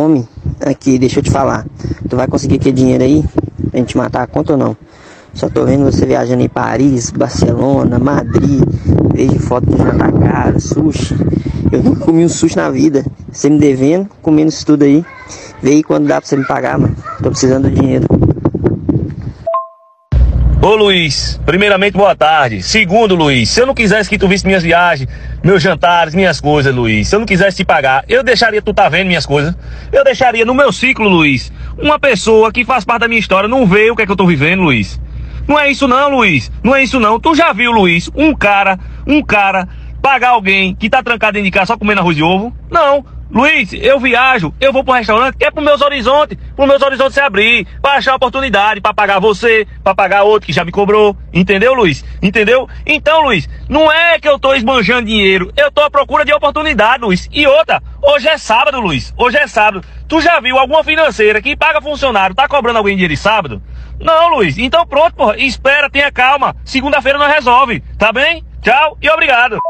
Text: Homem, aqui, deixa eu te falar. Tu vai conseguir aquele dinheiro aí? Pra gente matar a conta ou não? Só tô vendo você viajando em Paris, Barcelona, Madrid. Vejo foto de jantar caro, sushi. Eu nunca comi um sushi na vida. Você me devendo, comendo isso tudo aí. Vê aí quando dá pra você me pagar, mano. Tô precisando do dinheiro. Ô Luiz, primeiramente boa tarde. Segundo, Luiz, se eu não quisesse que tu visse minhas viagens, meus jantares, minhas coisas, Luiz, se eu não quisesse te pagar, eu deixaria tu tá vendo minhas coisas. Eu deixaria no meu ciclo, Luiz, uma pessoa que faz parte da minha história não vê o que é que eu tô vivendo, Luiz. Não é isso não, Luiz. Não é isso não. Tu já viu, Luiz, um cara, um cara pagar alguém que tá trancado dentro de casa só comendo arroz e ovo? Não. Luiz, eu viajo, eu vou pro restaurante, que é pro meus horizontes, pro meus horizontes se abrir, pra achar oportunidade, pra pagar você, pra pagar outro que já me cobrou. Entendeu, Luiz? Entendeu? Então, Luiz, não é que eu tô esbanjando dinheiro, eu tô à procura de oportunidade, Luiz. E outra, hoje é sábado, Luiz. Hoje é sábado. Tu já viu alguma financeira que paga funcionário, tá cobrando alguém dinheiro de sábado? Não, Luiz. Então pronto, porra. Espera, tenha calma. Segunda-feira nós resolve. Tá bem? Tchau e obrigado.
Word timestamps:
Homem, 0.00 0.26
aqui, 0.64 0.98
deixa 0.98 1.18
eu 1.18 1.22
te 1.22 1.30
falar. 1.30 1.66
Tu 2.08 2.16
vai 2.16 2.26
conseguir 2.26 2.54
aquele 2.54 2.74
dinheiro 2.74 3.04
aí? 3.04 3.22
Pra 3.70 3.80
gente 3.80 3.98
matar 3.98 4.22
a 4.22 4.26
conta 4.26 4.52
ou 4.52 4.58
não? 4.58 4.74
Só 5.34 5.50
tô 5.50 5.66
vendo 5.66 5.84
você 5.84 6.06
viajando 6.06 6.42
em 6.42 6.48
Paris, 6.48 7.10
Barcelona, 7.10 7.98
Madrid. 7.98 8.62
Vejo 9.12 9.38
foto 9.40 9.66
de 9.66 9.76
jantar 9.76 10.10
caro, 10.12 10.58
sushi. 10.58 11.14
Eu 11.70 11.82
nunca 11.82 12.06
comi 12.06 12.24
um 12.24 12.30
sushi 12.30 12.56
na 12.56 12.70
vida. 12.70 13.04
Você 13.30 13.50
me 13.50 13.58
devendo, 13.58 14.08
comendo 14.22 14.48
isso 14.48 14.64
tudo 14.64 14.84
aí. 14.84 15.04
Vê 15.62 15.72
aí 15.72 15.82
quando 15.82 16.06
dá 16.06 16.18
pra 16.18 16.26
você 16.26 16.34
me 16.34 16.46
pagar, 16.46 16.78
mano. 16.78 16.96
Tô 17.22 17.28
precisando 17.28 17.68
do 17.68 17.70
dinheiro. 17.70 18.06
Ô 20.62 20.76
Luiz, 20.76 21.40
primeiramente 21.46 21.94
boa 21.94 22.14
tarde. 22.14 22.62
Segundo, 22.62 23.14
Luiz, 23.14 23.48
se 23.48 23.62
eu 23.62 23.66
não 23.66 23.72
quisesse 23.72 24.10
que 24.10 24.18
tu 24.18 24.28
visse 24.28 24.46
minhas 24.46 24.62
viagens, 24.62 25.08
meus 25.42 25.62
jantares, 25.62 26.14
minhas 26.14 26.38
coisas, 26.38 26.74
Luiz, 26.74 27.08
se 27.08 27.16
eu 27.16 27.18
não 27.18 27.26
quisesse 27.26 27.56
te 27.56 27.64
pagar, 27.64 28.04
eu 28.06 28.22
deixaria 28.22 28.60
tu 28.60 28.74
tá 28.74 28.86
vendo 28.86 29.06
minhas 29.06 29.24
coisas. 29.24 29.54
Eu 29.90 30.04
deixaria 30.04 30.44
no 30.44 30.52
meu 30.52 30.70
ciclo, 30.70 31.08
Luiz, 31.08 31.50
uma 31.78 31.98
pessoa 31.98 32.52
que 32.52 32.62
faz 32.62 32.84
parte 32.84 33.00
da 33.00 33.08
minha 33.08 33.18
história 33.18 33.48
não 33.48 33.66
vê 33.66 33.90
o 33.90 33.96
que 33.96 34.02
é 34.02 34.06
que 34.06 34.12
eu 34.12 34.16
tô 34.16 34.26
vivendo, 34.26 34.62
Luiz. 34.62 35.00
Não 35.48 35.58
é 35.58 35.70
isso 35.70 35.88
não, 35.88 36.10
Luiz. 36.10 36.52
Não 36.62 36.76
é 36.76 36.82
isso 36.82 37.00
não. 37.00 37.18
Tu 37.18 37.34
já 37.34 37.54
viu, 37.54 37.72
Luiz, 37.72 38.10
um 38.14 38.34
cara, 38.34 38.78
um 39.06 39.22
cara 39.22 39.66
pagar 40.00 40.30
alguém 40.30 40.74
que 40.74 40.90
tá 40.90 41.02
trancado 41.02 41.34
dentro 41.34 41.46
de 41.46 41.50
casa 41.50 41.66
só 41.66 41.78
comendo 41.78 42.00
arroz 42.00 42.16
e 42.16 42.22
ovo? 42.22 42.54
Não. 42.70 43.04
Luiz, 43.32 43.72
eu 43.74 44.00
viajo, 44.00 44.52
eu 44.60 44.72
vou 44.72 44.82
pro 44.82 44.92
restaurante, 44.92 45.36
que 45.36 45.44
é 45.44 45.52
pro 45.52 45.62
meus 45.62 45.80
horizontes, 45.80 46.36
pro 46.56 46.66
meus 46.66 46.82
horizontes 46.82 47.14
se 47.14 47.20
abrir, 47.20 47.64
pra 47.80 47.92
achar 47.92 48.16
oportunidade, 48.16 48.80
pra 48.80 48.92
pagar 48.92 49.20
você, 49.20 49.68
pra 49.84 49.94
pagar 49.94 50.24
outro 50.24 50.48
que 50.48 50.52
já 50.52 50.64
me 50.64 50.72
cobrou. 50.72 51.16
Entendeu, 51.32 51.72
Luiz? 51.72 52.04
Entendeu? 52.20 52.68
Então, 52.84 53.22
Luiz, 53.22 53.48
não 53.68 53.90
é 53.90 54.18
que 54.18 54.28
eu 54.28 54.36
tô 54.36 54.52
esbanjando 54.52 55.06
dinheiro, 55.06 55.52
eu 55.56 55.70
tô 55.70 55.80
à 55.80 55.88
procura 55.88 56.24
de 56.24 56.32
oportunidade, 56.32 57.04
Luiz. 57.04 57.28
E 57.30 57.46
outra, 57.46 57.80
hoje 58.02 58.26
é 58.26 58.36
sábado, 58.36 58.80
Luiz. 58.80 59.14
Hoje 59.16 59.36
é 59.36 59.46
sábado. 59.46 59.84
Tu 60.08 60.20
já 60.20 60.40
viu 60.40 60.58
alguma 60.58 60.82
financeira 60.82 61.40
que 61.40 61.54
paga 61.54 61.80
funcionário, 61.80 62.34
tá 62.34 62.48
cobrando 62.48 62.78
alguém 62.78 62.96
dinheiro 62.96 63.14
de 63.14 63.20
sábado? 63.20 63.62
Não, 64.00 64.34
Luiz. 64.34 64.58
Então 64.58 64.84
pronto, 64.84 65.14
porra. 65.14 65.36
Espera, 65.36 65.88
tenha 65.88 66.10
calma. 66.10 66.56
Segunda-feira 66.64 67.16
nós 67.16 67.32
resolve. 67.32 67.80
Tá 67.96 68.12
bem? 68.12 68.42
Tchau 68.60 68.98
e 69.00 69.08
obrigado. 69.08 69.60